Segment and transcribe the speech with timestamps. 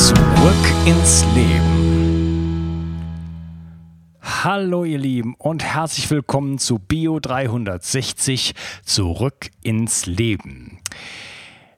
[0.00, 0.16] Zurück
[0.86, 2.96] ins Leben.
[4.22, 10.78] Hallo ihr Lieben und herzlich willkommen zu Bio 360 Zurück ins Leben.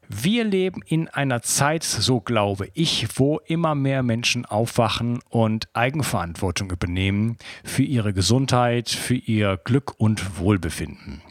[0.09, 6.71] Wir leben in einer Zeit, so glaube ich, wo immer mehr Menschen aufwachen und Eigenverantwortung
[6.71, 11.23] übernehmen für ihre Gesundheit, für ihr Glück und Wohlbefinden.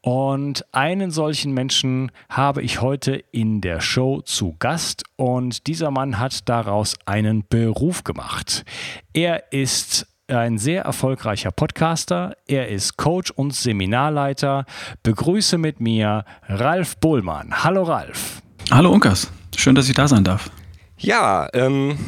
[0.00, 6.18] Und einen solchen Menschen habe ich heute in der Show zu Gast und dieser Mann
[6.18, 8.64] hat daraus einen Beruf gemacht.
[9.12, 12.36] Er ist ein sehr erfolgreicher Podcaster.
[12.46, 14.66] Er ist Coach und Seminarleiter.
[15.02, 17.64] Begrüße mit mir Ralf Bohlmann.
[17.64, 18.42] Hallo Ralf.
[18.70, 19.32] Hallo Unkas.
[19.56, 20.50] Schön, dass ich da sein darf.
[20.98, 21.98] Ja, ähm,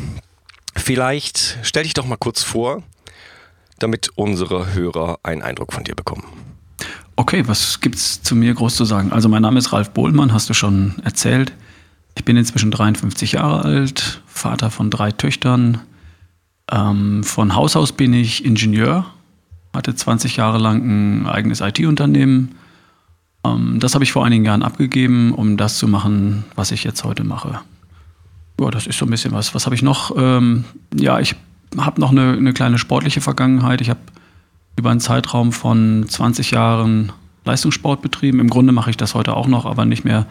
[0.76, 2.82] vielleicht stell dich doch mal kurz vor,
[3.78, 6.24] damit unsere Hörer einen Eindruck von dir bekommen.
[7.16, 9.12] Okay, was gibt's zu mir groß zu sagen?
[9.12, 11.52] Also mein Name ist Ralf Bohlmann, hast du schon erzählt.
[12.16, 15.80] Ich bin inzwischen 53 Jahre alt, Vater von drei Töchtern,
[16.70, 19.06] ähm, von Haus aus bin ich Ingenieur,
[19.74, 20.82] hatte 20 Jahre lang
[21.22, 22.54] ein eigenes IT-Unternehmen.
[23.44, 27.04] Ähm, das habe ich vor einigen Jahren abgegeben, um das zu machen, was ich jetzt
[27.04, 27.60] heute mache.
[28.60, 29.54] Ja, das ist so ein bisschen was.
[29.54, 30.14] Was habe ich noch?
[30.16, 30.64] Ähm,
[30.94, 31.34] ja, ich
[31.78, 33.80] habe noch eine, eine, kleine sportliche Vergangenheit.
[33.80, 34.00] Ich habe
[34.80, 37.12] über einen Zeitraum von 20 Jahren
[37.44, 38.40] Leistungssport betrieben.
[38.40, 40.26] Im Grunde mache ich das heute auch noch, aber nicht mehr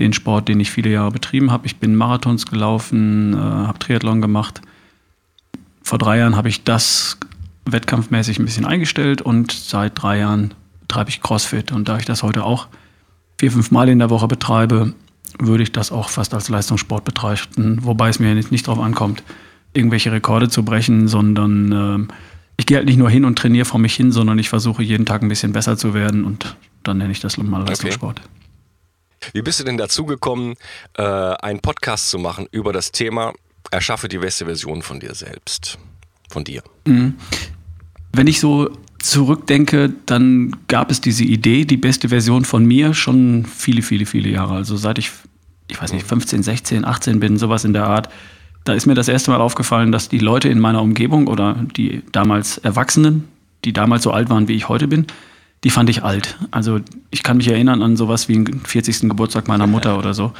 [0.00, 1.66] den Sport, den ich viele Jahre betrieben habe.
[1.66, 4.60] Ich bin Marathons gelaufen, äh, habe Triathlon gemacht
[5.84, 7.18] vor drei Jahren habe ich das
[7.66, 11.70] wettkampfmäßig ein bisschen eingestellt und seit drei Jahren betreibe ich CrossFit.
[11.72, 12.66] Und da ich das heute auch
[13.38, 14.94] vier, fünf Mal in der Woche betreibe,
[15.38, 19.22] würde ich das auch fast als Leistungssport betrachten, wobei es mir nicht, nicht darauf ankommt,
[19.74, 22.12] irgendwelche Rekorde zu brechen, sondern äh,
[22.56, 25.06] ich gehe halt nicht nur hin und trainiere vor mich hin, sondern ich versuche jeden
[25.06, 28.20] Tag ein bisschen besser zu werden und dann nenne ich das mal Leistungssport.
[28.20, 29.30] Okay.
[29.32, 30.54] Wie bist du denn dazu gekommen,
[30.94, 33.32] äh, einen Podcast zu machen über das Thema
[33.70, 35.78] erschaffe die beste Version von dir selbst,
[36.30, 36.62] von dir.
[36.86, 37.14] Mhm.
[38.12, 38.70] Wenn ich so
[39.00, 44.30] zurückdenke, dann gab es diese Idee, die beste Version von mir schon viele, viele, viele
[44.30, 44.54] Jahre.
[44.54, 45.10] Also seit ich,
[45.68, 48.08] ich weiß nicht, 15, 16, 18 bin, sowas in der Art.
[48.64, 52.02] Da ist mir das erste Mal aufgefallen, dass die Leute in meiner Umgebung oder die
[52.12, 53.28] damals Erwachsenen,
[53.64, 55.06] die damals so alt waren, wie ich heute bin,
[55.64, 56.38] die fand ich alt.
[56.50, 56.80] Also
[57.10, 59.08] ich kann mich erinnern an sowas wie den 40.
[59.08, 60.32] Geburtstag meiner Mutter oder so.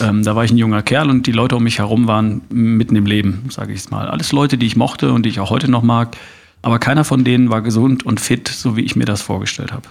[0.00, 2.94] Ähm, da war ich ein junger Kerl und die Leute um mich herum waren mitten
[2.94, 4.08] im Leben, sage ich es mal.
[4.08, 6.16] Alles Leute, die ich mochte und die ich auch heute noch mag.
[6.62, 9.88] Aber keiner von denen war gesund und fit, so wie ich mir das vorgestellt habe.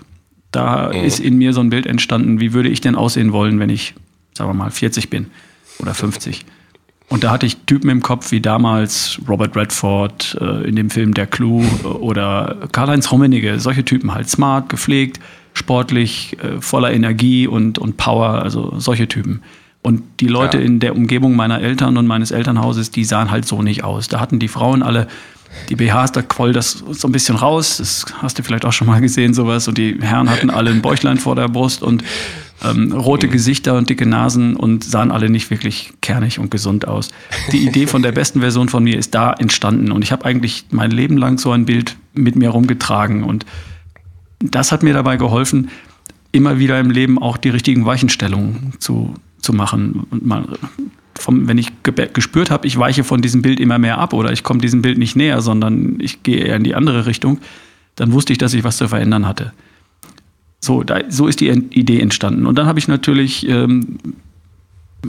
[0.51, 1.03] Da mhm.
[1.03, 3.96] ist in mir so ein Bild entstanden, wie würde ich denn aussehen wollen, wenn ich,
[4.34, 5.28] sagen wir mal, 40 bin
[5.79, 6.46] oder 50.
[7.09, 11.16] Und da hatte ich Typen im Kopf wie damals Robert Redford äh, in dem Film
[11.16, 15.20] Der Clou äh, oder Karl-Heinz Rummenigge, solche Typen halt smart, gepflegt,
[15.53, 19.42] sportlich, äh, voller Energie und, und Power, also solche Typen.
[19.81, 20.64] Und die Leute ja.
[20.64, 24.08] in der Umgebung meiner Eltern und meines Elternhauses, die sahen halt so nicht aus.
[24.08, 25.08] Da hatten die Frauen alle
[25.70, 27.78] die BHs, da quoll das so ein bisschen raus.
[27.78, 29.68] Das hast du vielleicht auch schon mal gesehen, sowas.
[29.68, 32.03] Und die Herren hatten alle ein Bäuchlein vor der Brust und
[32.64, 33.31] ähm, rote mhm.
[33.31, 37.09] Gesichter und dicke Nasen und sahen alle nicht wirklich kernig und gesund aus.
[37.52, 39.92] Die Idee von der besten Version von mir ist da entstanden.
[39.92, 43.24] Und ich habe eigentlich mein Leben lang so ein Bild mit mir rumgetragen.
[43.24, 43.46] Und
[44.40, 45.70] das hat mir dabei geholfen,
[46.31, 50.06] immer wieder im Leben auch die richtigen Weichenstellungen zu, zu machen.
[50.12, 50.46] Und mal
[51.18, 51.72] vom, wenn ich
[52.14, 54.97] gespürt habe, ich weiche von diesem Bild immer mehr ab oder ich komme diesem Bild
[54.97, 57.40] nicht näher, sondern ich gehe eher in die andere Richtung,
[57.96, 59.52] dann wusste ich, dass ich was zu verändern hatte.
[60.59, 62.46] So, da, so ist die Idee entstanden.
[62.46, 63.97] Und dann habe ich natürlich ähm,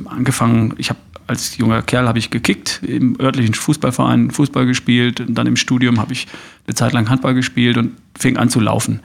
[0.07, 5.35] angefangen, ich habe als junger Kerl habe ich gekickt, im örtlichen Fußballverein Fußball gespielt, und
[5.37, 6.27] dann im Studium habe ich
[6.67, 9.01] eine Zeit lang Handball gespielt und fing an zu laufen.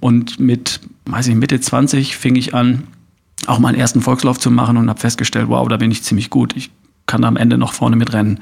[0.00, 2.82] Und mit, weiß ich, Mitte 20 fing ich an,
[3.46, 6.56] auch meinen ersten Volkslauf zu machen und habe festgestellt, wow, da bin ich ziemlich gut.
[6.56, 6.70] Ich
[7.06, 8.40] kann am Ende noch vorne mitrennen.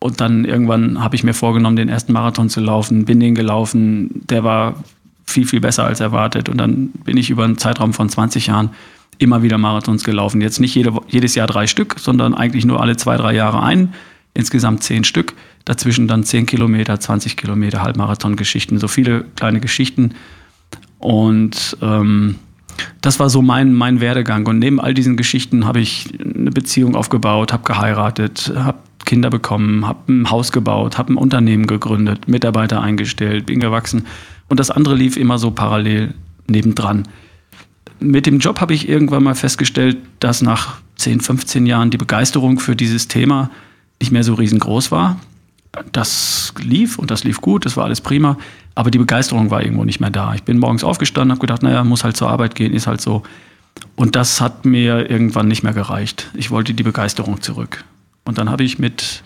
[0.00, 4.22] Und dann irgendwann habe ich mir vorgenommen, den ersten Marathon zu laufen, bin den gelaufen.
[4.28, 4.82] Der war
[5.30, 6.48] viel, viel besser als erwartet.
[6.48, 8.70] Und dann bin ich über einen Zeitraum von 20 Jahren
[9.18, 10.40] immer wieder Marathons gelaufen.
[10.40, 13.92] Jetzt nicht jede, jedes Jahr drei Stück, sondern eigentlich nur alle zwei, drei Jahre ein.
[14.34, 15.34] Insgesamt zehn Stück.
[15.64, 18.78] Dazwischen dann 10 Kilometer, 20 Kilometer, Halbmarathon-Geschichten.
[18.78, 20.14] So viele kleine Geschichten.
[20.98, 22.36] Und ähm,
[23.00, 24.46] das war so mein, mein Werdegang.
[24.46, 29.86] Und neben all diesen Geschichten habe ich eine Beziehung aufgebaut, habe geheiratet, habe Kinder bekommen,
[29.86, 34.06] habe ein Haus gebaut, habe ein Unternehmen gegründet, Mitarbeiter eingestellt, bin gewachsen.
[34.50, 36.12] Und das andere lief immer so parallel
[36.48, 37.04] nebendran.
[38.00, 42.58] Mit dem Job habe ich irgendwann mal festgestellt, dass nach 10, 15 Jahren die Begeisterung
[42.58, 43.48] für dieses Thema
[44.00, 45.20] nicht mehr so riesengroß war.
[45.92, 48.36] Das lief und das lief gut, das war alles prima,
[48.74, 50.34] aber die Begeisterung war irgendwo nicht mehr da.
[50.34, 53.22] Ich bin morgens aufgestanden, habe gedacht, naja, muss halt zur Arbeit gehen, ist halt so.
[53.94, 56.28] Und das hat mir irgendwann nicht mehr gereicht.
[56.34, 57.84] Ich wollte die Begeisterung zurück.
[58.24, 59.22] Und dann habe ich mit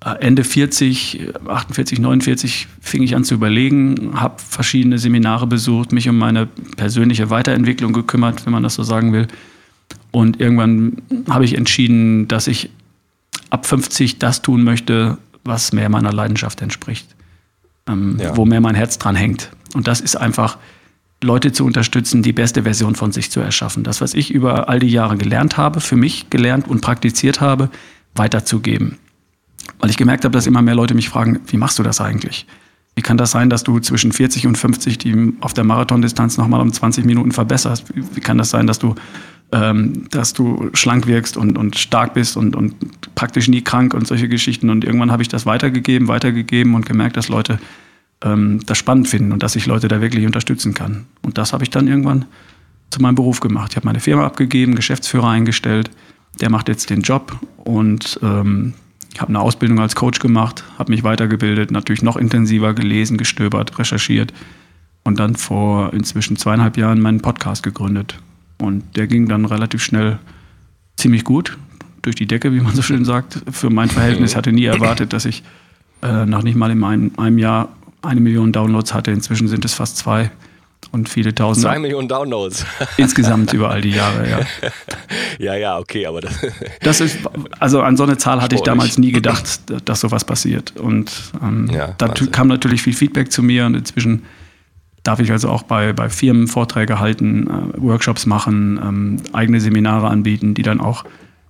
[0.00, 6.16] Ende 40, 48, 49 fing ich an zu überlegen, habe verschiedene Seminare besucht, mich um
[6.16, 6.46] meine
[6.76, 9.26] persönliche Weiterentwicklung gekümmert, wenn man das so sagen will.
[10.12, 12.70] Und irgendwann habe ich entschieden, dass ich
[13.50, 17.08] ab 50 das tun möchte, was mehr meiner Leidenschaft entspricht,
[17.88, 18.36] ähm, ja.
[18.36, 19.50] wo mehr mein Herz dran hängt.
[19.74, 20.58] Und das ist einfach,
[21.22, 23.82] Leute zu unterstützen, die beste Version von sich zu erschaffen.
[23.82, 27.70] Das, was ich über all die Jahre gelernt habe, für mich gelernt und praktiziert habe,
[28.14, 28.98] weiterzugeben.
[29.78, 32.46] Weil ich gemerkt habe, dass immer mehr Leute mich fragen, wie machst du das eigentlich?
[32.94, 36.60] Wie kann das sein, dass du zwischen 40 und 50 die auf der Marathondistanz nochmal
[36.60, 37.84] um 20 Minuten verbesserst?
[37.94, 38.94] Wie kann das sein, dass du
[39.52, 42.74] ähm, dass du schlank wirkst und, und stark bist und, und
[43.14, 44.68] praktisch nie krank und solche Geschichten.
[44.68, 47.58] Und irgendwann habe ich das weitergegeben, weitergegeben und gemerkt, dass Leute
[48.22, 51.06] ähm, das spannend finden und dass ich Leute da wirklich unterstützen kann.
[51.22, 52.26] Und das habe ich dann irgendwann
[52.90, 53.72] zu meinem Beruf gemacht.
[53.72, 55.90] Ich habe meine Firma abgegeben, Geschäftsführer eingestellt,
[56.40, 58.74] der macht jetzt den Job und ähm,
[59.12, 63.78] ich habe eine Ausbildung als Coach gemacht, habe mich weitergebildet, natürlich noch intensiver gelesen, gestöbert,
[63.78, 64.32] recherchiert
[65.04, 68.18] und dann vor inzwischen zweieinhalb Jahren meinen Podcast gegründet.
[68.58, 70.18] Und der ging dann relativ schnell
[70.96, 71.56] ziemlich gut
[72.02, 73.40] durch die Decke, wie man so schön sagt.
[73.50, 75.42] Für mein Verhältnis hatte nie erwartet, dass ich
[76.02, 77.70] äh, nach nicht mal in einem, einem Jahr
[78.02, 79.10] eine Million Downloads hatte.
[79.10, 80.30] Inzwischen sind es fast zwei
[80.90, 81.64] und viele tausend.
[81.64, 82.64] Zwei Millionen Downloads.
[82.96, 84.40] Insgesamt über all die Jahre, ja.
[85.38, 86.34] ja, ja, okay, aber das.
[86.82, 87.18] das ist,
[87.58, 90.76] also an so eine Zahl hatte ich damals nie gedacht, dass sowas passiert.
[90.76, 94.24] Und ähm, ja, da kam natürlich viel Feedback zu mir und inzwischen
[95.02, 100.08] darf ich also auch bei, bei Firmen Vorträge halten, äh, Workshops machen, ähm, eigene Seminare
[100.08, 101.04] anbieten, die dann auch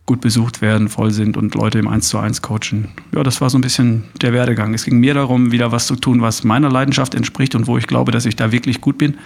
[0.09, 2.89] gut besucht werden, voll sind und Leute im 1 zu 1 coachen.
[3.15, 4.75] Ja, das war so ein bisschen der Werdegang.
[4.75, 7.87] Es ging mir darum, wieder was zu tun, was meiner Leidenschaft entspricht und wo ich
[7.87, 9.19] glaube, dass ich da wirklich gut bin.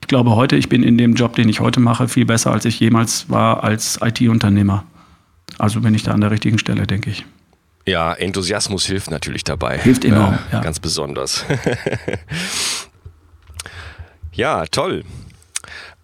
[0.00, 2.64] Ich glaube heute, ich bin in dem Job, den ich heute mache, viel besser, als
[2.64, 4.84] ich jemals war als IT-Unternehmer.
[5.58, 7.26] Also bin ich da an der richtigen Stelle, denke ich.
[7.84, 9.76] Ja, Enthusiasmus hilft natürlich dabei.
[9.76, 10.34] Hilft enorm.
[10.34, 10.60] Äh, ja.
[10.60, 11.44] Ganz besonders.
[14.34, 15.04] Ja, toll.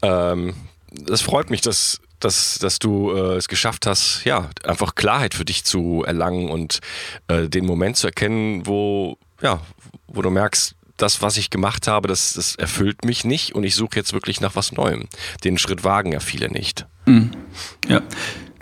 [0.02, 0.54] Ähm,
[0.92, 5.44] das freut mich, dass, dass, dass du äh, es geschafft hast, ja, einfach Klarheit für
[5.44, 6.80] dich zu erlangen und
[7.28, 9.60] äh, den Moment zu erkennen, wo, ja,
[10.06, 13.74] wo du merkst, das, was ich gemacht habe, das, das erfüllt mich nicht und ich
[13.74, 15.08] suche jetzt wirklich nach was Neuem.
[15.44, 16.86] Den Schritt wagen ja viele nicht.
[17.06, 17.30] Mhm.
[17.88, 18.02] Ja,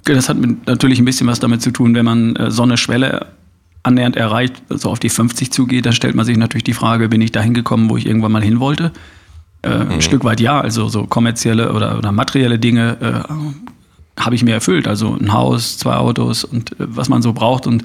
[0.04, 0.36] das hat
[0.66, 3.32] natürlich ein bisschen was damit zu tun, wenn man äh, so eine Schwelle
[3.82, 7.08] annähernd erreicht, so also auf die 50 zugeht, dann stellt man sich natürlich die Frage,
[7.08, 8.92] bin ich dahin gekommen, wo ich irgendwann mal hin wollte?
[9.62, 9.90] Äh, mhm.
[9.90, 14.54] Ein Stück weit ja, also so kommerzielle oder, oder materielle Dinge äh, habe ich mir
[14.54, 14.88] erfüllt.
[14.88, 17.66] Also ein Haus, zwei Autos und äh, was man so braucht.
[17.66, 17.84] Und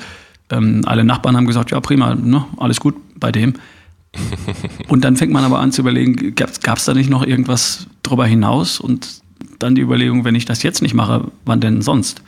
[0.50, 3.54] ähm, alle Nachbarn haben gesagt, ja prima, ne, alles gut bei dem.
[4.90, 8.26] und dann fängt man aber an zu überlegen, gab es da nicht noch irgendwas drüber
[8.26, 8.80] hinaus?
[8.80, 9.22] Und
[9.60, 12.22] dann die Überlegung, wenn ich das jetzt nicht mache, wann denn sonst?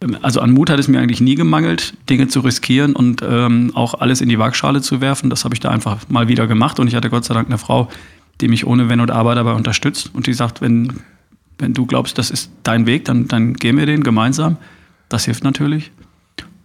[0.00, 3.72] Ähm, also an Mut hat es mir eigentlich nie gemangelt, Dinge zu riskieren und ähm,
[3.74, 5.30] auch alles in die Waagschale zu werfen.
[5.30, 7.58] Das habe ich da einfach mal wieder gemacht und ich hatte Gott sei Dank eine
[7.58, 7.88] Frau,
[8.40, 11.00] die mich ohne Wenn und Aber dabei unterstützt und die sagt, wenn,
[11.58, 14.56] wenn du glaubst, das ist dein Weg, dann, dann gehen wir den gemeinsam.
[15.08, 15.92] Das hilft natürlich.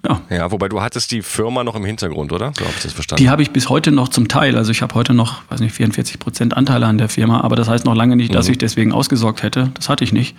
[0.07, 0.19] Ja.
[0.29, 2.53] ja, wobei du hattest die Firma noch im Hintergrund, oder?
[2.57, 3.23] So habe ich das verstanden.
[3.23, 4.57] Die habe ich bis heute noch zum Teil.
[4.57, 7.67] Also ich habe heute noch, weiß nicht, 44 Prozent Anteile an der Firma, aber das
[7.67, 8.53] heißt noch lange nicht, dass mhm.
[8.53, 9.69] ich deswegen ausgesorgt hätte.
[9.75, 10.35] Das hatte ich nicht.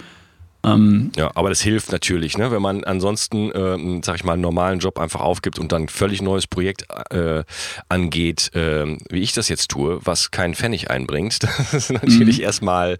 [0.64, 2.50] Ähm, ja, aber das hilft natürlich, ne?
[2.52, 5.88] wenn man ansonsten, äh, sag ich mal, einen normalen Job einfach aufgibt und dann ein
[5.88, 7.42] völlig neues Projekt äh,
[7.88, 11.40] angeht, äh, wie ich das jetzt tue, was keinen Pfennig einbringt.
[11.72, 12.44] Das ist natürlich mhm.
[12.44, 12.98] erstmal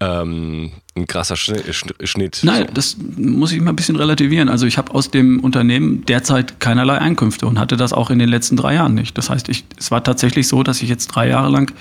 [0.00, 2.40] ähm, ein krasser Schnitt.
[2.42, 4.48] Nein, das muss ich mal ein bisschen relativieren.
[4.48, 8.28] Also ich habe aus dem Unternehmen derzeit keinerlei Einkünfte und hatte das auch in den
[8.28, 9.16] letzten drei Jahren nicht.
[9.16, 11.72] Das heißt, ich, es war tatsächlich so, dass ich jetzt drei Jahre lang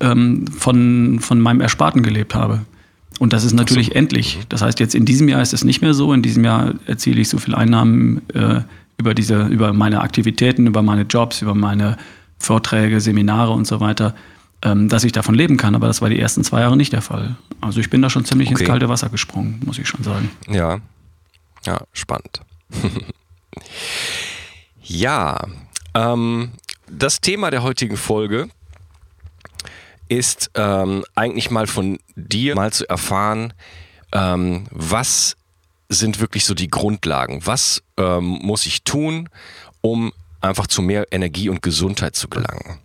[0.00, 2.64] ähm, von, von meinem Ersparten gelebt habe.
[3.18, 3.92] Und das ist natürlich so.
[3.94, 4.38] endlich.
[4.48, 6.12] Das heißt, jetzt in diesem Jahr ist es nicht mehr so.
[6.12, 8.60] In diesem Jahr erziele ich so viel Einnahmen äh,
[8.96, 11.96] über diese, über meine Aktivitäten, über meine Jobs, über meine
[12.38, 14.14] Vorträge, Seminare und so weiter,
[14.62, 15.74] ähm, dass ich davon leben kann.
[15.74, 17.36] Aber das war die ersten zwei Jahre nicht der Fall.
[17.60, 18.60] Also ich bin da schon ziemlich okay.
[18.60, 20.30] ins kalte Wasser gesprungen, muss ich schon sagen.
[20.48, 20.78] Ja,
[21.64, 22.40] ja, spannend.
[24.82, 25.40] ja,
[25.94, 26.50] ähm,
[26.90, 28.48] das Thema der heutigen Folge
[30.08, 33.52] ist ähm, eigentlich mal von dir mal zu erfahren,
[34.12, 35.36] ähm, was
[35.88, 37.40] sind wirklich so die Grundlagen?
[37.44, 39.28] Was ähm, muss ich tun,
[39.80, 42.78] um einfach zu mehr Energie und Gesundheit zu gelangen?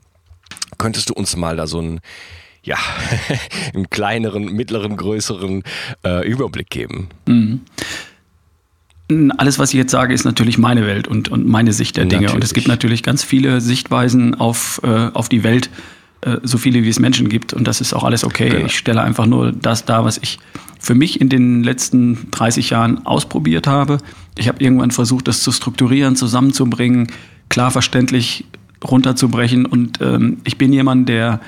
[0.77, 1.99] Könntest du uns mal da so einen,
[2.63, 2.77] ja,
[3.73, 5.63] einen kleineren, mittleren, größeren
[6.03, 7.09] äh, Überblick geben?
[7.25, 7.61] Mhm.
[9.37, 12.23] Alles, was ich jetzt sage, ist natürlich meine Welt und, und meine Sicht der Dinge.
[12.23, 12.35] Natürlich.
[12.35, 15.69] Und es gibt natürlich ganz viele Sichtweisen auf, äh, auf die Welt,
[16.23, 17.53] äh, so viele wie es Menschen gibt.
[17.53, 18.49] Und das ist auch alles okay.
[18.49, 18.65] Genau.
[18.65, 20.39] Ich stelle einfach nur das dar, was ich
[20.79, 23.97] für mich in den letzten 30 Jahren ausprobiert habe.
[24.37, 27.07] Ich habe irgendwann versucht, das zu strukturieren, zusammenzubringen,
[27.49, 28.45] klar verständlich
[28.83, 29.65] runterzubrechen.
[29.65, 31.39] Und ähm, ich bin jemand, der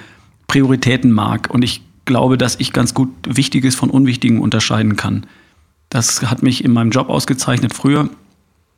[0.48, 1.50] Prioritäten mag.
[1.50, 5.26] Und ich glaube, dass ich ganz gut Wichtiges von Unwichtigem unterscheiden kann.
[5.90, 8.10] Das hat mich in meinem Job ausgezeichnet früher.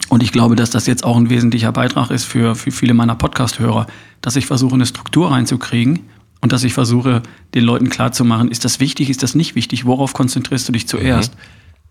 [0.10, 3.16] Und ich glaube, dass das jetzt auch ein wesentlicher Beitrag ist für, für viele meiner
[3.16, 3.88] Podcast-Hörer,
[4.22, 6.02] dass ich versuche, eine Struktur reinzukriegen
[6.42, 7.24] und dass ich versuche,
[7.54, 11.36] den Leuten klarzumachen, ist das wichtig, ist das nicht wichtig, worauf konzentrierst du dich zuerst?
[11.36, 11.40] Mhm.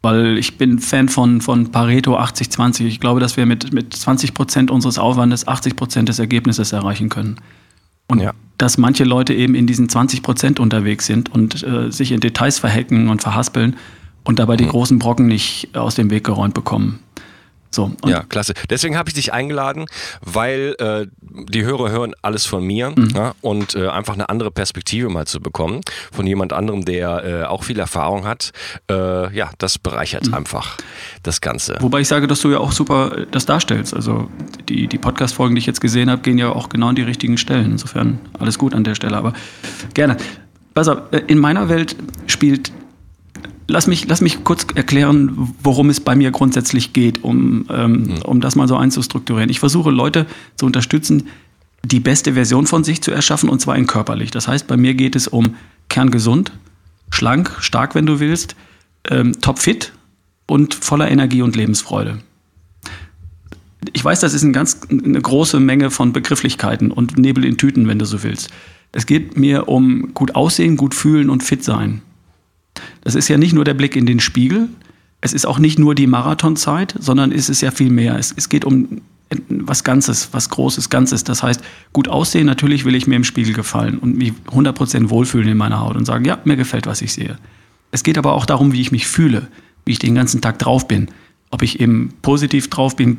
[0.02, 2.84] Weil ich bin Fan von, von Pareto 80-20.
[2.84, 7.08] Ich glaube, dass wir mit, mit 20 Prozent unseres Aufwandes 80 Prozent des Ergebnisses erreichen
[7.08, 7.36] können.
[8.08, 8.32] Und ja.
[8.56, 12.60] dass manche Leute eben in diesen 20 Prozent unterwegs sind und äh, sich in Details
[12.60, 13.74] verhacken und verhaspeln
[14.22, 14.70] und dabei die mhm.
[14.70, 17.00] großen Brocken nicht aus dem Weg geräumt bekommen.
[17.76, 18.54] So, ja, klasse.
[18.70, 19.84] Deswegen habe ich dich eingeladen,
[20.22, 23.10] weil äh, die Hörer hören alles von mir mhm.
[23.14, 27.44] ja, und äh, einfach eine andere Perspektive mal zu bekommen von jemand anderem, der äh,
[27.44, 28.52] auch viel Erfahrung hat.
[28.90, 30.32] Äh, ja, das bereichert mhm.
[30.32, 30.78] einfach
[31.22, 31.76] das Ganze.
[31.80, 33.92] Wobei ich sage, dass du ja auch super äh, das darstellst.
[33.92, 34.30] Also
[34.70, 37.36] die, die Podcast-Folgen, die ich jetzt gesehen habe, gehen ja auch genau an die richtigen
[37.36, 37.72] Stellen.
[37.72, 39.34] Insofern alles gut an der Stelle, aber
[39.92, 40.16] gerne.
[40.72, 41.94] Pass auf, äh, in meiner Welt
[42.26, 42.72] spielt
[43.68, 48.22] Lass mich, lass mich kurz erklären, worum es bei mir grundsätzlich geht, um, ähm, mhm.
[48.24, 49.50] um das mal so einzustrukturieren.
[49.50, 51.28] Ich versuche Leute zu unterstützen,
[51.84, 54.30] die beste Version von sich zu erschaffen, und zwar in körperlich.
[54.30, 55.56] Das heißt, bei mir geht es um
[55.88, 56.52] kerngesund,
[57.10, 58.56] schlank, stark, wenn du willst,
[59.08, 59.92] ähm, topfit
[60.46, 62.18] und voller Energie und Lebensfreude.
[63.92, 67.86] Ich weiß, das ist ein ganz, eine große Menge von Begrifflichkeiten und Nebel in Tüten,
[67.88, 68.50] wenn du so willst.
[68.92, 72.02] Es geht mir um gut aussehen, gut fühlen und fit sein.
[73.02, 74.68] Das ist ja nicht nur der Blick in den Spiegel,
[75.20, 78.18] es ist auch nicht nur die Marathonzeit, sondern es ist ja viel mehr.
[78.18, 79.00] Es, es geht um
[79.48, 81.24] was Ganzes, was Großes, Ganzes.
[81.24, 81.62] Das heißt,
[81.92, 85.80] gut aussehen, natürlich will ich mir im Spiegel gefallen und mich 100% wohlfühlen in meiner
[85.80, 87.38] Haut und sagen, ja, mir gefällt, was ich sehe.
[87.90, 89.48] Es geht aber auch darum, wie ich mich fühle,
[89.84, 91.08] wie ich den ganzen Tag drauf bin.
[91.50, 93.18] Ob ich eben positiv drauf bin,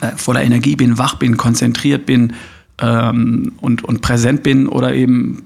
[0.00, 2.34] äh, voller Energie bin, wach bin, konzentriert bin
[2.78, 5.42] ähm, und, und präsent bin oder eben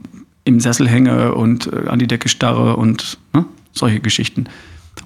[0.50, 4.46] im Sessel hänge und äh, an die Decke starre und ne, solche Geschichten.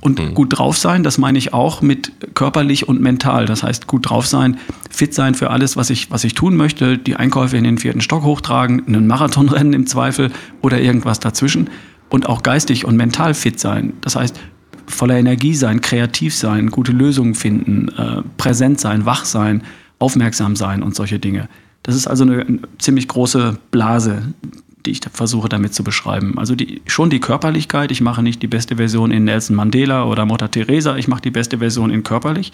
[0.01, 0.35] Und mhm.
[0.35, 3.47] gut drauf sein, das meine ich auch mit körperlich und mental.
[3.47, 4.59] Das heißt, gut drauf sein,
[4.91, 8.01] fit sein für alles, was ich, was ich tun möchte, die Einkäufe in den vierten
[8.01, 10.31] Stock hochtragen, einen Marathonrennen im Zweifel
[10.63, 11.71] oder irgendwas dazwischen.
[12.11, 13.95] Und auch geistig und mental fit sein.
[14.01, 14.39] Das heißt,
[14.87, 19.63] voller Energie sein, kreativ sein, gute Lösungen finden, äh, präsent sein, wach sein,
[19.99, 21.49] aufmerksam sein und solche Dinge.
[21.83, 24.23] Das ist also eine, eine ziemlich große Blase,
[24.87, 26.39] die ich versuche damit zu beschreiben.
[26.39, 27.91] Also die, schon die Körperlichkeit.
[27.91, 30.97] Ich mache nicht die beste Version in Nelson Mandela oder Mutter Teresa.
[30.97, 32.53] Ich mache die beste Version in körperlich,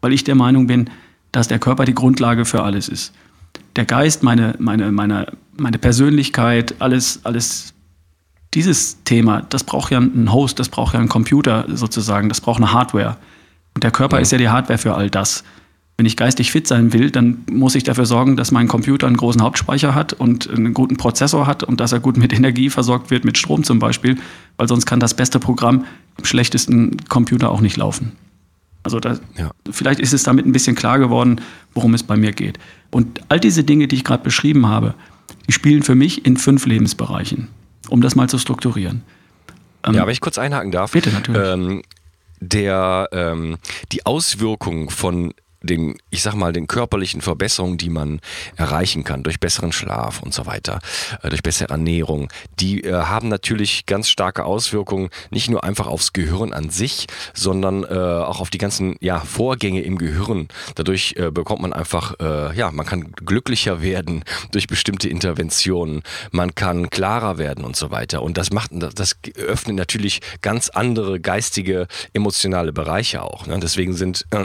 [0.00, 0.90] weil ich der Meinung bin,
[1.32, 3.12] dass der Körper die Grundlage für alles ist.
[3.76, 7.74] Der Geist, meine, meine, meine, meine Persönlichkeit, alles, alles
[8.54, 12.58] dieses Thema, das braucht ja einen Host, das braucht ja einen Computer sozusagen, das braucht
[12.58, 13.16] eine Hardware.
[13.74, 14.22] Und der Körper ja.
[14.22, 15.42] ist ja die Hardware für all das
[16.02, 19.16] wenn ich geistig fit sein will, dann muss ich dafür sorgen, dass mein Computer einen
[19.16, 23.12] großen Hauptspeicher hat und einen guten Prozessor hat und dass er gut mit Energie versorgt
[23.12, 24.18] wird, mit Strom zum Beispiel,
[24.56, 25.84] weil sonst kann das beste Programm
[26.18, 28.16] im schlechtesten Computer auch nicht laufen.
[28.82, 29.52] Also da, ja.
[29.70, 31.40] vielleicht ist es damit ein bisschen klar geworden,
[31.72, 32.58] worum es bei mir geht.
[32.90, 34.94] Und all diese Dinge, die ich gerade beschrieben habe,
[35.46, 37.46] die spielen für mich in fünf Lebensbereichen,
[37.90, 39.02] um das mal zu strukturieren.
[39.86, 40.90] Ähm, ja, wenn ich kurz einhaken darf.
[40.90, 41.40] Bitte, natürlich.
[41.40, 41.82] Ähm,
[42.40, 43.58] der, ähm,
[43.92, 45.32] die Auswirkungen von
[45.62, 48.20] den, ich sag mal, den körperlichen Verbesserungen, die man
[48.56, 50.80] erreichen kann durch besseren Schlaf und so weiter,
[51.22, 52.28] äh, durch bessere Ernährung,
[52.60, 57.84] die äh, haben natürlich ganz starke Auswirkungen, nicht nur einfach aufs Gehirn an sich, sondern
[57.84, 60.48] äh, auch auf die ganzen ja, Vorgänge im Gehirn.
[60.74, 66.54] Dadurch äh, bekommt man einfach, äh, ja, man kann glücklicher werden durch bestimmte Interventionen, man
[66.54, 68.22] kann klarer werden und so weiter.
[68.22, 73.46] Und das macht, das öffnet natürlich ganz andere geistige, emotionale Bereiche auch.
[73.46, 73.58] Ne?
[73.60, 74.44] Deswegen sind äh,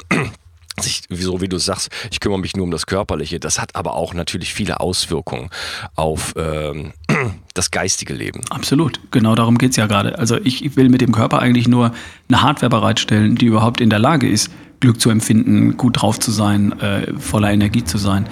[0.79, 3.39] sich, so wie du sagst, ich kümmere mich nur um das Körperliche.
[3.39, 5.49] Das hat aber auch natürlich viele Auswirkungen
[5.95, 6.93] auf ähm,
[7.53, 8.41] das geistige Leben.
[8.49, 10.17] Absolut, genau darum geht es ja gerade.
[10.19, 11.91] Also ich will mit dem Körper eigentlich nur
[12.29, 16.31] eine Hardware bereitstellen, die überhaupt in der Lage ist, Glück zu empfinden, gut drauf zu
[16.31, 18.27] sein, äh, voller Energie zu sein.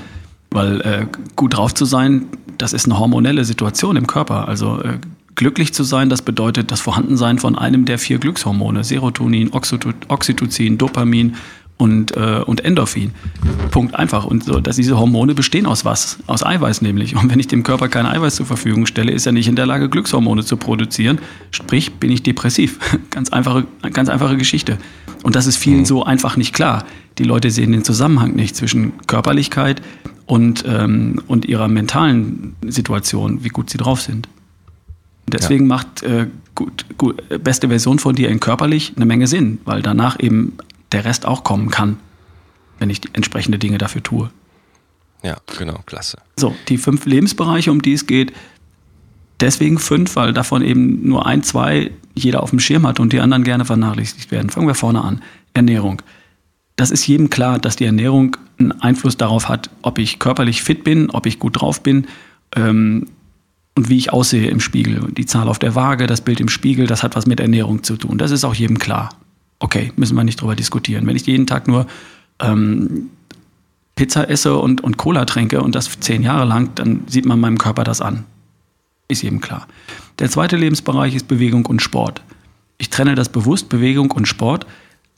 [0.52, 4.48] Weil äh, gut drauf zu sein, das ist eine hormonelle Situation im Körper.
[4.48, 5.00] Also äh,
[5.36, 11.36] glücklich zu sein, das bedeutet das Vorhandensein von einem der vier Glückshormone, Serotonin, Oxytocin, Dopamin
[11.77, 13.12] und, äh, und Endorphin.
[13.72, 14.25] Punkt einfach.
[14.25, 16.20] Und so, dass diese Hormone bestehen aus was?
[16.25, 17.15] Aus Eiweiß nämlich.
[17.15, 19.65] Und wenn ich dem Körper kein Eiweiß zur Verfügung stelle, ist er nicht in der
[19.65, 21.20] Lage, Glückshormone zu produzieren.
[21.51, 22.79] Sprich, bin ich depressiv.
[23.10, 24.77] ganz einfache, ganz einfache Geschichte.
[25.24, 25.86] Und das ist vielen mhm.
[25.86, 26.86] so einfach nicht klar.
[27.17, 29.82] Die Leute sehen den Zusammenhang nicht zwischen Körperlichkeit
[30.25, 34.29] und, ähm, und ihrer mentalen Situation, wie gut sie drauf sind.
[35.27, 35.70] Deswegen ja.
[35.70, 40.20] macht äh, gut, gut, beste Version von dir in körperlich eine Menge Sinn, weil danach
[40.20, 40.53] eben
[40.92, 41.98] der Rest auch kommen kann,
[42.80, 44.30] wenn ich die entsprechende Dinge dafür tue.
[45.24, 46.20] Ja, genau, klasse.
[46.38, 48.34] So, die fünf Lebensbereiche, um die es geht,
[49.39, 53.20] deswegen fünf, weil davon eben nur ein, zwei jeder auf dem Schirm hat und die
[53.20, 54.50] anderen gerne vernachlässigt werden.
[54.50, 55.22] Fangen wir vorne an.
[55.54, 56.01] Ernährung.
[56.75, 60.84] Das ist jedem klar, dass die Ernährung einen Einfluss darauf hat, ob ich körperlich fit
[60.84, 62.08] bin, ob ich gut drauf bin
[62.56, 63.08] ähm,
[63.75, 65.12] und wie ich aussehe im Spiegel.
[65.12, 67.98] Die Zahl auf der Waage, das Bild im Spiegel, das hat was mit Ernährung zu
[67.98, 68.18] tun.
[68.18, 69.10] Das ist auch jedem klar.
[69.65, 71.07] Okay, müssen wir nicht drüber diskutieren.
[71.07, 71.88] Wenn ich jeden Tag nur
[72.39, 73.10] ähm,
[73.95, 77.57] Pizza esse und, und Cola trinke und das zehn Jahre lang, dann sieht man meinem
[77.57, 78.25] Körper das an.
[79.07, 79.65] Ist jedem klar.
[80.19, 82.22] Der zweite Lebensbereich ist Bewegung und Sport.
[82.77, 84.67] Ich trenne das bewusst, Bewegung und Sport,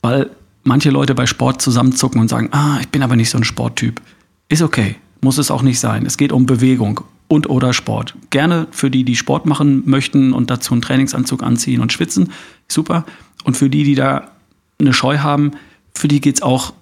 [0.00, 0.30] weil
[0.64, 4.00] manche Leute bei Sport zusammenzucken und sagen, ah, ich bin aber nicht so ein Sporttyp.
[4.48, 6.06] Ist okay, muss es auch nicht sein.
[6.06, 8.14] Es geht um Bewegung und oder Sport.
[8.30, 12.32] Gerne für die, die Sport machen möchten und dazu einen Trainingsanzug anziehen und schwitzen,
[12.66, 13.04] super.
[13.44, 14.30] Und für die, die da
[14.78, 15.52] eine Scheu haben,
[15.94, 16.72] für die geht es auch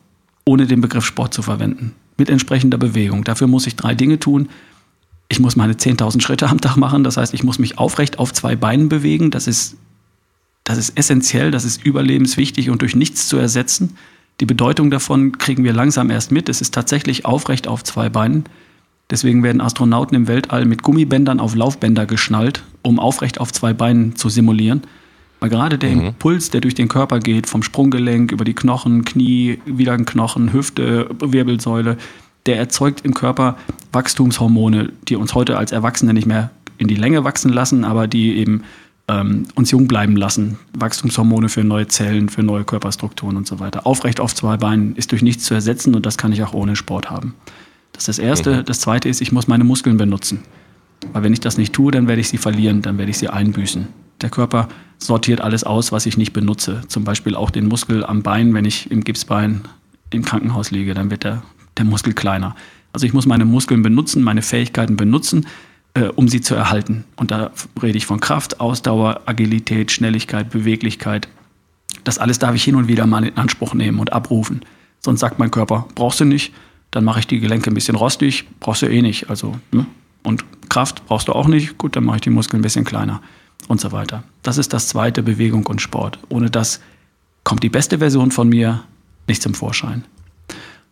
[0.45, 1.95] ohne den Begriff Sport zu verwenden.
[2.19, 3.25] Mit entsprechender Bewegung.
[3.25, 4.49] Dafür muss ich drei Dinge tun.
[5.29, 7.05] Ich muss meine 10.000 Schritte am Tag machen.
[7.05, 9.31] Das heißt, ich muss mich aufrecht auf zwei Beinen bewegen.
[9.31, 9.77] Das ist,
[10.65, 13.97] das ist essentiell, das ist überlebenswichtig und durch nichts zu ersetzen.
[14.41, 16.49] Die Bedeutung davon kriegen wir langsam erst mit.
[16.49, 18.45] Es ist tatsächlich aufrecht auf zwei Beinen.
[19.11, 24.17] Deswegen werden Astronauten im Weltall mit Gummibändern auf Laufbänder geschnallt, um aufrecht auf zwei Beinen
[24.17, 24.83] zu simulieren.
[25.41, 26.07] Weil gerade der mhm.
[26.07, 30.53] Impuls, der durch den Körper geht, vom Sprunggelenk über die Knochen, Knie, wieder ein Knochen,
[30.53, 31.99] Hüfte, Wirbelsäule,
[32.47, 33.57] der erzeugt im Körper
[33.93, 38.37] Wachstumshormone, die uns heute als Erwachsene nicht mehr in die Länge wachsen lassen, aber die
[38.37, 38.63] eben
[39.09, 40.59] ähm, uns jung bleiben lassen.
[40.77, 43.87] Wachstumshormone für neue Zellen, für neue Körperstrukturen und so weiter.
[43.87, 46.77] Aufrecht auf zwei Beinen ist durch nichts zu ersetzen und das kann ich auch ohne
[46.77, 47.35] Sport haben.
[47.93, 48.57] Das ist das Erste.
[48.59, 48.65] Mhm.
[48.65, 50.41] Das Zweite ist, ich muss meine Muskeln benutzen.
[51.13, 53.29] Weil wenn ich das nicht tue, dann werde ich sie verlieren, dann werde ich sie
[53.29, 53.87] einbüßen.
[54.21, 56.83] Der Körper sortiert alles aus, was ich nicht benutze.
[56.89, 59.63] Zum Beispiel auch den Muskel am Bein, wenn ich im Gipsbein
[60.11, 61.43] im Krankenhaus liege, dann wird der,
[61.77, 62.57] der Muskel kleiner.
[62.93, 65.47] Also ich muss meine Muskeln benutzen, meine Fähigkeiten benutzen,
[65.95, 67.05] äh, um sie zu erhalten.
[67.17, 67.51] Und da
[67.83, 71.29] rede ich von Kraft, Ausdauer, Agilität, Schnelligkeit, Beweglichkeit.
[72.05, 74.61] Das alles darf ich hin und wieder mal in Anspruch nehmen und abrufen.
[75.01, 76.55] Sonst sagt mein Körper, brauchst du nicht,
[76.91, 79.29] dann mache ich die Gelenke ein bisschen rostig, brauchst du eh nicht.
[79.29, 79.87] Also, ne?
[80.23, 83.21] Und Kraft brauchst du auch nicht, gut, dann mache ich die Muskeln ein bisschen kleiner
[83.69, 84.23] und so weiter.
[84.43, 86.19] Das ist das zweite, Bewegung und Sport.
[86.29, 86.81] Ohne das
[87.45, 88.83] kommt die beste Version von mir
[89.29, 90.05] nicht zum Vorschein.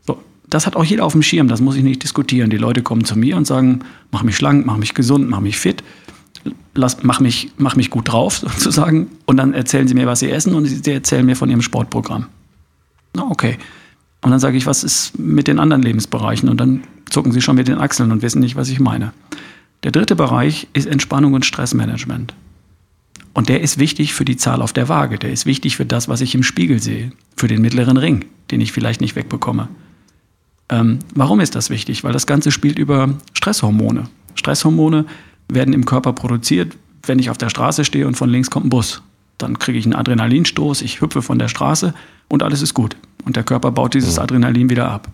[0.06, 2.50] So, das hat auch jeder auf dem Schirm, das muss ich nicht diskutieren.
[2.50, 5.58] Die Leute kommen zu mir und sagen, mach mich schlank, mach mich gesund, mach mich
[5.58, 5.82] fit,
[6.74, 9.08] lass, mach, mich, mach mich gut drauf sozusagen.
[9.26, 12.26] Und dann erzählen sie mir, was sie essen und sie erzählen mir von ihrem Sportprogramm.
[13.14, 13.58] Na, okay.
[14.22, 16.48] Und dann sage ich, was ist mit den anderen Lebensbereichen?
[16.48, 19.12] Und dann zucken sie schon mit den Achseln und wissen nicht, was ich meine.
[19.82, 22.34] Der dritte Bereich ist Entspannung und Stressmanagement.
[23.34, 25.18] Und der ist wichtig für die Zahl auf der Waage.
[25.18, 27.10] Der ist wichtig für das, was ich im Spiegel sehe.
[27.36, 29.68] Für den mittleren Ring, den ich vielleicht nicht wegbekomme.
[30.68, 32.04] Ähm, warum ist das wichtig?
[32.04, 34.04] Weil das Ganze spielt über Stresshormone.
[34.36, 35.04] Stresshormone
[35.48, 38.70] werden im Körper produziert, wenn ich auf der Straße stehe und von links kommt ein
[38.70, 39.02] Bus.
[39.36, 41.92] Dann kriege ich einen Adrenalinstoß, ich hüpfe von der Straße
[42.28, 42.96] und alles ist gut.
[43.24, 45.08] Und der Körper baut dieses Adrenalin wieder ab.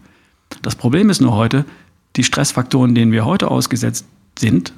[0.63, 1.65] Das Problem ist nur heute,
[2.17, 4.05] die Stressfaktoren, denen wir heute ausgesetzt
[4.39, 4.73] sind,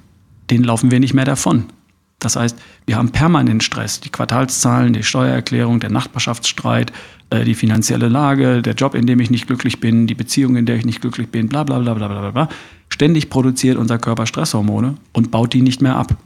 [0.50, 1.64] denen laufen wir nicht mehr davon.
[2.22, 2.56] Das heißt,
[2.86, 4.00] wir haben permanent Stress.
[4.00, 6.92] Die Quartalszahlen, die Steuererklärung, der Nachbarschaftsstreit,
[7.30, 10.64] äh, die finanzielle Lage, der Job, in dem ich nicht glücklich bin, die Beziehung, in
[10.64, 12.48] der ich nicht glücklich bin, bla bla bla bla bla bla.
[12.88, 16.16] Ständig produziert unser Körper Stresshormone und baut die nicht mehr ab,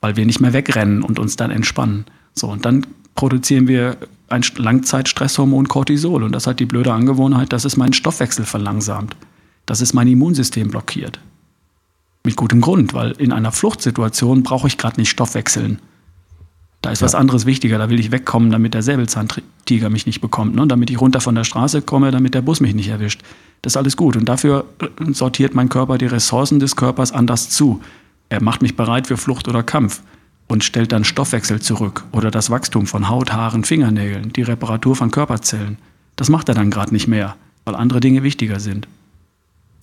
[0.00, 2.04] weil wir nicht mehr wegrennen und uns dann entspannen.
[2.34, 3.96] So, und dann produzieren wir
[4.28, 9.16] ein Langzeitstresshormon Cortisol und das hat die blöde Angewohnheit, dass es meinen Stoffwechsel verlangsamt,
[9.64, 11.18] dass es mein Immunsystem blockiert.
[12.24, 15.80] Mit gutem Grund, weil in einer Fluchtsituation brauche ich gerade nicht Stoffwechseln.
[16.82, 17.06] Da ist ja.
[17.06, 20.66] was anderes wichtiger, da will ich wegkommen, damit der Säbelzahntiger mich nicht bekommt, ne?
[20.66, 23.22] damit ich runter von der Straße komme, damit der Bus mich nicht erwischt.
[23.62, 27.50] Das ist alles gut und dafür äh, sortiert mein Körper die Ressourcen des Körpers anders
[27.50, 27.80] zu.
[28.28, 30.02] Er macht mich bereit für Flucht oder Kampf
[30.46, 35.10] und stellt dann Stoffwechsel zurück oder das Wachstum von Haut, Haaren, Fingernägeln, die Reparatur von
[35.10, 35.78] Körperzellen.
[36.14, 38.86] Das macht er dann gerade nicht mehr, weil andere Dinge wichtiger sind.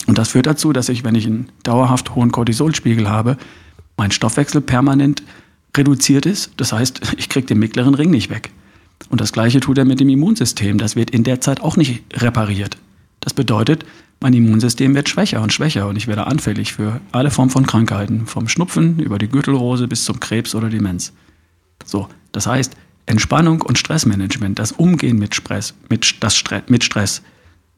[0.06, 3.36] Und das führt dazu, dass ich, wenn ich einen dauerhaft hohen Cortisolspiegel habe,
[3.96, 5.22] mein Stoffwechsel permanent
[5.76, 6.52] reduziert ist.
[6.56, 8.50] Das heißt, ich kriege den mittleren Ring nicht weg.
[9.10, 10.78] Und das gleiche tut er mit dem Immunsystem.
[10.78, 12.78] Das wird in der Zeit auch nicht repariert.
[13.20, 13.84] Das bedeutet,
[14.20, 18.26] mein Immunsystem wird schwächer und schwächer und ich werde anfällig für alle Formen von Krankheiten,
[18.26, 21.12] vom Schnupfen über die Gürtelrose bis zum Krebs oder Demenz.
[21.84, 22.72] So, das heißt,
[23.04, 27.22] Entspannung und Stressmanagement, das Umgehen mit Stress, mit, das mit Stress,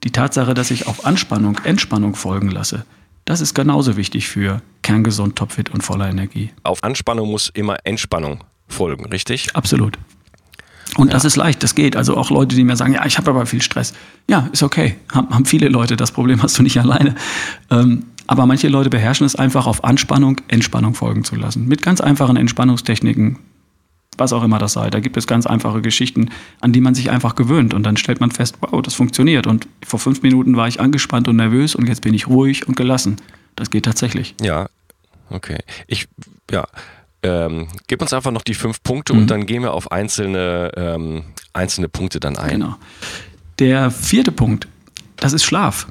[0.04, 2.84] die Tatsache, dass ich auf Anspannung Entspannung folgen lasse,
[3.24, 6.50] das ist genauso wichtig für kerngesund, topfit und voller Energie.
[6.62, 9.54] Auf Anspannung muss immer Entspannung folgen, richtig?
[9.54, 9.98] Absolut.
[10.96, 11.12] Und ja.
[11.12, 11.96] das ist leicht, das geht.
[11.96, 13.92] Also auch Leute, die mir sagen, ja, ich habe aber viel Stress.
[14.28, 14.96] Ja, ist okay.
[15.12, 17.14] Haben, viele Leute, das Problem hast du nicht alleine.
[17.70, 21.66] Ähm, aber manche Leute beherrschen es einfach auf Anspannung, Entspannung folgen zu lassen.
[21.66, 23.38] Mit ganz einfachen Entspannungstechniken,
[24.18, 24.90] was auch immer das sei.
[24.90, 27.74] Da gibt es ganz einfache Geschichten, an die man sich einfach gewöhnt.
[27.74, 29.46] Und dann stellt man fest, wow, das funktioniert.
[29.46, 32.76] Und vor fünf Minuten war ich angespannt und nervös und jetzt bin ich ruhig und
[32.76, 33.16] gelassen.
[33.56, 34.34] Das geht tatsächlich.
[34.40, 34.68] Ja,
[35.30, 35.58] okay.
[35.86, 36.08] Ich,
[36.50, 36.66] ja,
[37.22, 39.20] ähm, gib uns einfach noch die fünf Punkte mhm.
[39.20, 42.50] und dann gehen wir auf einzelne, ähm, einzelne Punkte dann ein.
[42.50, 42.76] Genau.
[43.58, 44.68] Der vierte Punkt,
[45.16, 45.88] das ist Schlaf.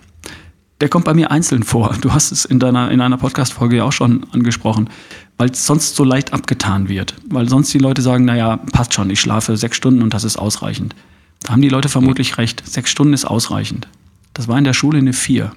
[0.80, 1.96] Der kommt bei mir einzeln vor.
[2.02, 4.90] Du hast es in deiner in einer Podcast-Folge ja auch schon angesprochen,
[5.38, 7.15] weil es sonst so leicht abgetan wird.
[7.30, 10.38] Weil sonst die Leute sagen, naja, passt schon, ich schlafe sechs Stunden und das ist
[10.38, 10.95] ausreichend.
[11.43, 12.63] Da haben die Leute vermutlich recht.
[12.67, 13.88] Sechs Stunden ist ausreichend.
[14.34, 15.52] Das war in der Schule eine vier.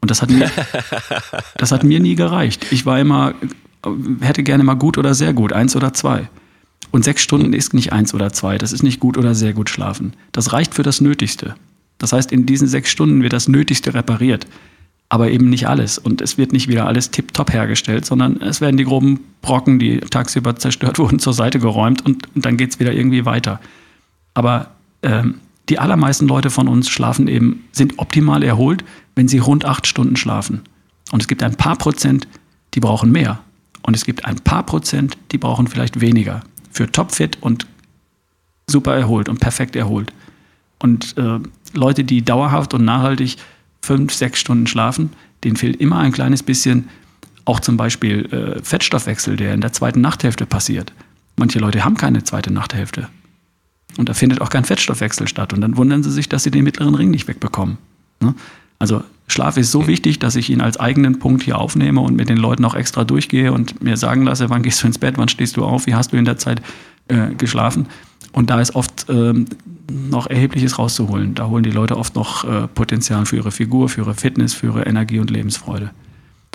[0.00, 0.50] Und das hat mir,
[1.56, 2.66] das hat mir nie gereicht.
[2.70, 3.34] Ich war immer
[4.20, 6.28] hätte gerne mal gut oder sehr gut, eins oder zwei.
[6.90, 9.70] Und sechs Stunden ist nicht eins oder zwei, das ist nicht gut oder sehr gut
[9.70, 10.14] schlafen.
[10.32, 11.54] Das reicht für das Nötigste.
[11.98, 14.46] Das heißt, in diesen sechs Stunden wird das Nötigste repariert.
[15.10, 15.98] Aber eben nicht alles.
[15.98, 19.98] Und es wird nicht wieder alles tipptopp hergestellt, sondern es werden die groben Brocken, die
[19.98, 23.60] tagsüber zerstört wurden, zur Seite geräumt und, und dann geht es wieder irgendwie weiter.
[24.34, 24.70] Aber
[25.02, 29.86] ähm, die allermeisten Leute von uns schlafen eben, sind optimal erholt, wenn sie rund acht
[29.86, 30.62] Stunden schlafen.
[31.12, 32.26] Und es gibt ein paar Prozent,
[32.74, 33.40] die brauchen mehr.
[33.82, 36.42] Und es gibt ein paar Prozent, die brauchen vielleicht weniger.
[36.70, 37.66] Für topfit und
[38.68, 40.12] super erholt und perfekt erholt.
[40.78, 41.38] Und äh,
[41.72, 43.36] Leute, die dauerhaft und nachhaltig
[43.80, 45.10] fünf, sechs Stunden schlafen,
[45.44, 46.88] denen fehlt immer ein kleines bisschen,
[47.44, 50.92] auch zum Beispiel äh, Fettstoffwechsel, der in der zweiten Nachthälfte passiert.
[51.36, 53.08] Manche Leute haben keine zweite Nachthälfte.
[53.96, 55.52] Und da findet auch kein Fettstoffwechsel statt.
[55.52, 57.78] Und dann wundern sie sich, dass sie den mittleren Ring nicht wegbekommen.
[58.20, 58.34] Ne?
[58.78, 62.28] Also Schlaf ist so wichtig, dass ich ihn als eigenen Punkt hier aufnehme und mit
[62.28, 65.28] den Leuten auch extra durchgehe und mir sagen lasse, wann gehst du ins Bett, wann
[65.28, 66.62] stehst du auf, wie hast du in der Zeit
[67.08, 67.86] äh, geschlafen.
[68.32, 69.46] Und da ist oft ähm,
[69.90, 71.34] noch Erhebliches rauszuholen.
[71.34, 74.66] Da holen die Leute oft noch äh, Potenzial für ihre Figur, für ihre Fitness, für
[74.66, 75.90] ihre Energie und Lebensfreude.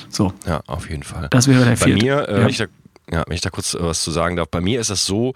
[0.09, 0.33] So.
[0.45, 1.27] Ja, auf jeden Fall.
[1.31, 1.99] Das wäre der vierte.
[1.99, 2.41] Bei mir, äh, ja.
[2.41, 2.65] wenn, ich da,
[3.11, 5.33] ja, wenn ich da kurz äh, was zu sagen darf, bei mir ist das so,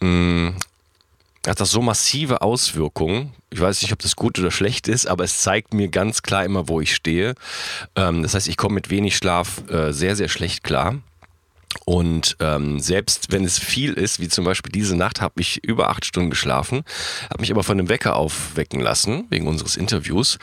[0.00, 0.54] mh, mm,
[1.46, 3.32] hat das so massive Auswirkungen.
[3.50, 6.44] Ich weiß nicht, ob das gut oder schlecht ist, aber es zeigt mir ganz klar
[6.44, 7.34] immer, wo ich stehe.
[7.94, 10.96] Ähm, das heißt, ich komme mit wenig Schlaf äh, sehr, sehr schlecht klar.
[11.84, 15.88] Und ähm, selbst wenn es viel ist, wie zum Beispiel diese Nacht, habe ich über
[15.90, 16.82] acht Stunden geschlafen,
[17.30, 20.38] habe mich aber von dem Wecker aufwecken lassen, wegen unseres Interviews.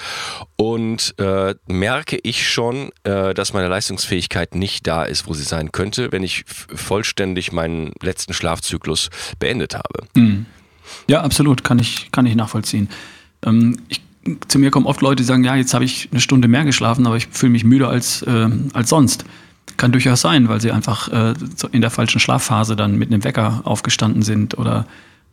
[0.56, 5.72] Und äh, merke ich schon, äh, dass meine Leistungsfähigkeit nicht da ist, wo sie sein
[5.72, 9.10] könnte, wenn ich vollständig meinen letzten Schlafzyklus
[9.40, 10.06] beendet habe.
[10.16, 10.46] Mhm.
[11.08, 12.90] Ja, absolut, kann ich, kann ich nachvollziehen.
[13.46, 14.02] Ähm, ich,
[14.48, 17.06] zu mir kommen oft Leute, die sagen, ja, jetzt habe ich eine Stunde mehr geschlafen,
[17.08, 19.26] aber ich fühle mich müder als, äh, als sonst.
[19.78, 21.34] Kann durchaus sein, weil sie einfach äh,
[21.72, 24.86] in der falschen Schlafphase dann mit einem Wecker aufgestanden sind oder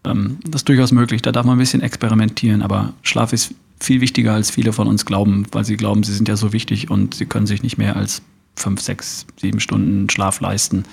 [0.04, 1.22] ähm, das ist durchaus möglich.
[1.22, 5.06] Da darf man ein bisschen experimentieren, aber Schlaf ist viel wichtiger, als viele von uns
[5.06, 7.96] glauben, weil sie glauben, sie sind ja so wichtig und sie können sich nicht mehr
[7.96, 8.22] als
[8.56, 10.84] fünf, sechs, sieben Stunden Schlaf leisten.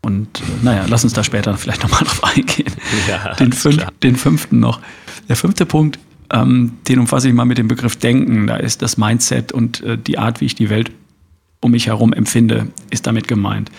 [0.00, 2.72] Und äh, naja, lass uns da später vielleicht nochmal drauf eingehen.
[3.08, 4.80] Ja, den, fünf, den, fünften noch.
[5.28, 5.98] Der fünfte Punkt,
[6.32, 8.46] ähm, den umfasse ich mal mit dem Begriff Denken.
[8.46, 10.92] Da ist das Mindset und äh, die Art, wie ich die Welt
[11.60, 13.70] um mich herum empfinde, ist damit gemeint.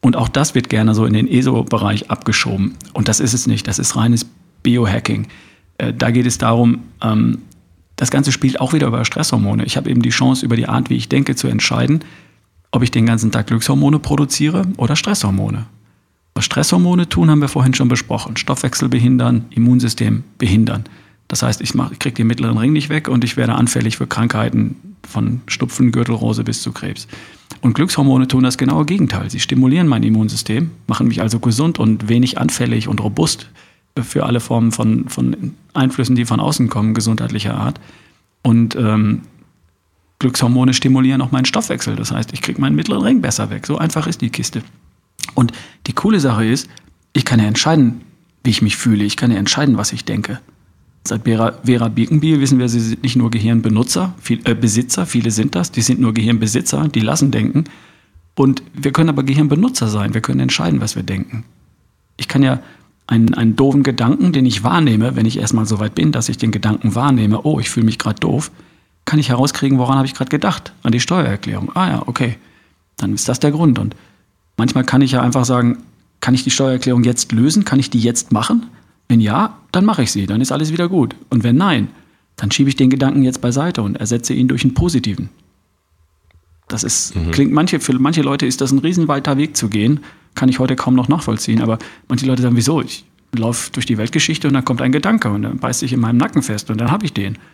[0.00, 2.74] Und auch das wird gerne so in den ESO-Bereich abgeschoben.
[2.92, 3.66] Und das ist es nicht.
[3.66, 4.26] Das ist reines
[4.62, 5.26] Biohacking.
[5.78, 7.38] Äh, da geht es darum, ähm,
[7.96, 9.64] das Ganze spielt auch wieder über Stresshormone.
[9.64, 12.04] Ich habe eben die Chance, über die Art, wie ich denke, zu entscheiden,
[12.70, 15.66] ob ich den ganzen Tag Glückshormone produziere oder Stresshormone.
[16.34, 18.36] Was Stresshormone tun, haben wir vorhin schon besprochen.
[18.36, 20.84] Stoffwechsel behindern, Immunsystem behindern.
[21.28, 24.76] Das heißt, ich, kriege den mittleren Ring nicht weg und ich werde anfällig für Krankheiten
[25.06, 27.08] von Stupfen, Gürtelrose bis zu Krebs.
[27.60, 29.30] Und Glückshormone tun das genaue Gegenteil.
[29.30, 33.48] Sie stimulieren mein Immunsystem, machen mich also gesund und wenig anfällig und robust
[34.02, 37.80] für alle Formen von, von Einflüssen, die von außen kommen, gesundheitlicher Art.
[38.42, 39.22] Und ähm,
[40.18, 41.96] Glückshormone stimulieren auch meinen Stoffwechsel.
[41.96, 43.66] Das heißt, ich kriege meinen mittleren Ring besser weg.
[43.66, 44.62] So einfach ist die Kiste.
[45.34, 45.52] Und
[45.86, 46.68] die coole Sache ist,
[47.12, 48.02] ich kann ja entscheiden,
[48.44, 49.04] wie ich mich fühle.
[49.04, 50.40] Ich kann ja entscheiden, was ich denke.
[51.06, 55.30] Seit Vera, Vera Birkenbiel wissen wir, sie sind nicht nur Gehirnbenutzer, viel, äh, Besitzer, viele
[55.30, 57.64] sind das, die sind nur Gehirnbesitzer, die lassen denken.
[58.34, 61.44] Und wir können aber Gehirnbenutzer sein, wir können entscheiden, was wir denken.
[62.16, 62.60] Ich kann ja
[63.06, 66.38] einen, einen doofen Gedanken, den ich wahrnehme, wenn ich erstmal so weit bin, dass ich
[66.38, 68.50] den Gedanken wahrnehme, oh, ich fühle mich gerade doof,
[69.04, 70.72] kann ich herauskriegen, woran habe ich gerade gedacht?
[70.82, 71.70] An die Steuererklärung.
[71.74, 72.36] Ah ja, okay.
[72.96, 73.78] Dann ist das der Grund.
[73.78, 73.94] Und
[74.56, 75.78] manchmal kann ich ja einfach sagen,
[76.20, 77.64] kann ich die Steuererklärung jetzt lösen?
[77.64, 78.66] Kann ich die jetzt machen?
[79.08, 81.14] Wenn ja, dann mache ich sie, dann ist alles wieder gut.
[81.30, 81.88] Und wenn nein,
[82.36, 85.30] dann schiebe ich den Gedanken jetzt beiseite und ersetze ihn durch einen positiven.
[86.68, 87.30] Das ist, mhm.
[87.30, 90.00] klingt manche, für manche Leute ist das ein riesenweiter Weg zu gehen,
[90.34, 92.82] kann ich heute kaum noch nachvollziehen, aber manche Leute sagen, wieso?
[92.82, 96.00] Ich laufe durch die Weltgeschichte und dann kommt ein Gedanke und dann beißt sich in
[96.00, 97.38] meinem Nacken fest und dann habe ich den.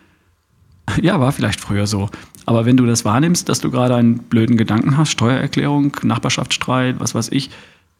[1.01, 2.11] Ja, war vielleicht früher so.
[2.45, 7.15] Aber wenn du das wahrnimmst, dass du gerade einen blöden Gedanken hast, Steuererklärung, Nachbarschaftsstreit, was
[7.15, 7.51] weiß ich,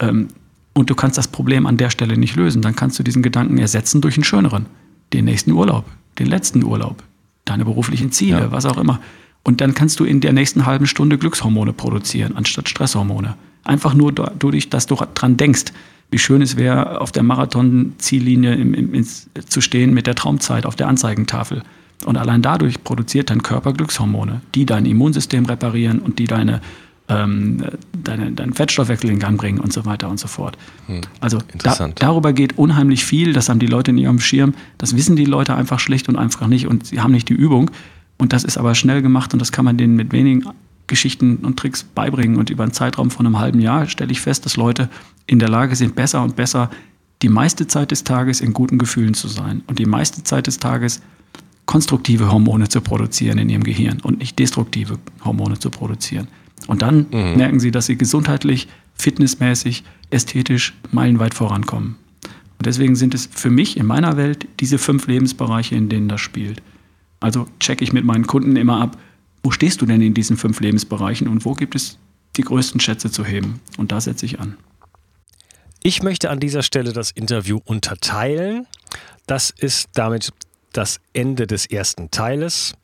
[0.01, 0.29] ähm,
[0.75, 3.59] und du kannst das Problem an der Stelle nicht lösen, dann kannst du diesen Gedanken
[3.59, 4.67] ersetzen durch einen schöneren.
[5.13, 5.85] Den nächsten Urlaub,
[6.19, 7.03] den letzten Urlaub,
[7.45, 8.53] deine beruflichen Ziele, ja.
[8.53, 9.01] was auch immer.
[9.45, 13.37] Und dann kannst du in der nächsten halben Stunde Glückshormone produzieren, anstatt Stresshormone.
[13.65, 15.65] Einfach nur dadurch, dass du dran denkst,
[16.11, 20.67] wie schön es wäre, auf der Marathon-Ziellinie im, im, ins, zu stehen mit der Traumzeit
[20.67, 21.63] auf der Anzeigentafel.
[22.05, 26.61] Und allein dadurch produziert dein Körper Glückshormone, die dein Immunsystem reparieren und die deine
[27.13, 30.57] ähm, deine, deinen Fettstoffwechsel in Gang bringen und so weiter und so fort.
[30.87, 34.97] Hm, also da, darüber geht unheimlich viel, das haben die Leute nicht am Schirm, das
[34.97, 37.71] wissen die Leute einfach schlicht und einfach nicht und sie haben nicht die Übung.
[38.19, 40.45] Und das ist aber schnell gemacht und das kann man denen mit wenigen
[40.87, 42.37] Geschichten und Tricks beibringen.
[42.37, 44.89] Und über einen Zeitraum von einem halben Jahr stelle ich fest, dass Leute
[45.27, 46.71] in der Lage sind, besser und besser
[47.23, 50.59] die meiste Zeit des Tages in guten Gefühlen zu sein und die meiste Zeit des
[50.59, 51.01] Tages
[51.67, 56.29] konstruktive Hormone zu produzieren in ihrem Gehirn und nicht destruktive Hormone zu produzieren.
[56.67, 57.37] Und dann mhm.
[57.37, 61.97] merken sie, dass sie gesundheitlich, fitnessmäßig, ästhetisch meilenweit vorankommen.
[62.59, 66.21] Und deswegen sind es für mich in meiner Welt diese fünf Lebensbereiche, in denen das
[66.21, 66.63] spielt.
[67.21, 68.99] Also checke ich mit meinen Kunden immer ab,
[69.43, 71.99] wo stehst du denn in diesen fünf Lebensbereichen und wo gibt es
[72.37, 73.61] die größten Schätze zu heben?
[73.79, 74.57] Und da setze ich an.
[75.83, 78.67] Ich möchte an dieser Stelle das Interview unterteilen.
[79.27, 80.33] Das ist damit
[80.73, 82.75] das Ende des ersten Teiles.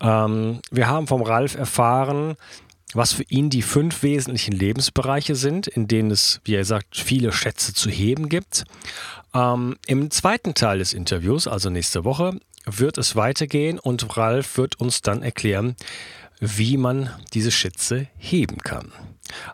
[0.00, 2.36] Ähm, wir haben vom Ralf erfahren,
[2.94, 7.32] was für ihn die fünf wesentlichen Lebensbereiche sind, in denen es, wie er sagt, viele
[7.32, 8.64] Schätze zu heben gibt.
[9.34, 14.80] Ähm, Im zweiten Teil des Interviews, also nächste Woche, wird es weitergehen und Ralf wird
[14.80, 15.76] uns dann erklären,
[16.40, 18.92] wie man diese Schätze heben kann.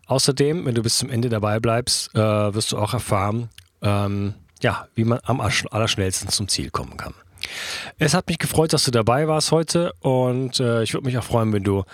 [0.07, 3.49] Außerdem, wenn du bis zum Ende dabei bleibst, äh, wirst du auch erfahren,
[3.83, 7.15] ähm, ja, wie man am allerschnellsten zum Ziel kommen kann.
[7.99, 11.25] Es hat mich gefreut, dass du dabei warst heute und äh, ich würde mich auch
[11.25, 11.85] freuen, wenn du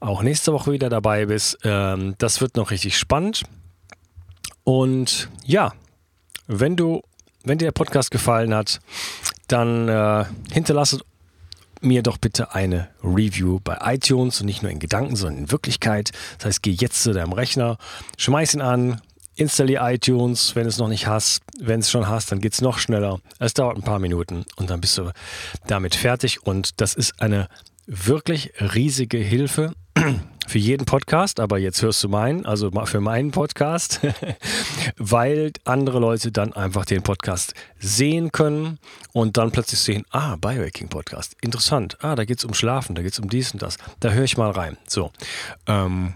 [0.00, 1.58] auch nächste Woche wieder dabei bist.
[1.64, 3.44] Ähm, das wird noch richtig spannend.
[4.64, 5.72] Und ja,
[6.46, 7.02] wenn du,
[7.44, 8.80] wenn dir der Podcast gefallen hat,
[9.48, 11.00] dann äh, hinterlasse
[11.80, 16.10] mir doch bitte eine Review bei iTunes und nicht nur in Gedanken, sondern in Wirklichkeit.
[16.38, 17.76] Das heißt, geh jetzt zu deinem Rechner,
[18.18, 19.00] schmeiß ihn an,
[19.34, 21.42] installiere iTunes, wenn du es noch nicht hast.
[21.60, 23.20] Wenn es schon hast, dann geht es noch schneller.
[23.38, 25.12] Es dauert ein paar Minuten und dann bist du
[25.66, 26.42] damit fertig.
[26.44, 27.48] Und das ist eine
[27.86, 29.74] wirklich riesige Hilfe
[30.46, 34.00] für jeden Podcast, aber jetzt hörst du meinen, also für meinen Podcast,
[34.96, 38.78] weil andere Leute dann einfach den Podcast sehen können
[39.12, 43.02] und dann plötzlich sehen, ah, Biohacking Podcast, interessant, ah, da geht es um Schlafen, da
[43.02, 44.76] geht es um dies und das, da höre ich mal rein.
[44.86, 45.10] So,
[45.66, 46.14] ähm,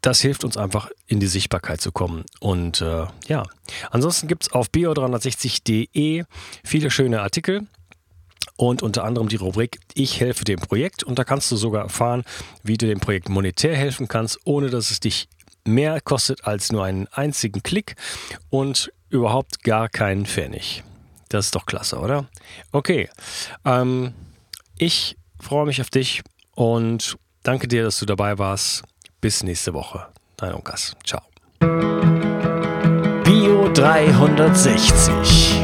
[0.00, 2.24] das hilft uns einfach in die Sichtbarkeit zu kommen.
[2.40, 3.44] Und äh, ja,
[3.90, 6.24] ansonsten gibt es auf bio360.de
[6.62, 7.66] viele schöne Artikel
[8.56, 11.02] und unter anderem die Rubrik Ich helfe dem Projekt.
[11.02, 12.24] Und da kannst du sogar erfahren,
[12.62, 15.28] wie du dem Projekt monetär helfen kannst, ohne dass es dich
[15.64, 17.96] mehr kostet als nur einen einzigen Klick
[18.50, 20.82] und überhaupt gar keinen Pfennig.
[21.28, 22.26] Das ist doch klasse, oder?
[22.70, 23.08] Okay,
[23.64, 24.12] ähm,
[24.76, 26.22] ich freue mich auf dich
[26.54, 28.82] und danke dir, dass du dabei warst.
[29.20, 30.06] Bis nächste Woche.
[30.36, 30.96] Dein Unkas.
[31.04, 31.22] Ciao.
[33.24, 35.63] Bio 360.